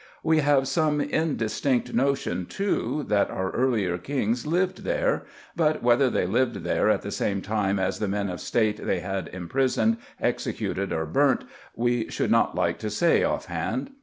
[0.23, 6.25] We have some indistinct notion, too, that our earlier kings lived there, but whether they
[6.25, 10.91] lived there at the same time as the men of State they had imprisoned, executed,
[10.91, 11.43] or burnt,
[11.75, 13.91] we should not like to say off hand.